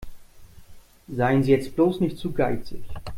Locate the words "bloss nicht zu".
1.75-2.31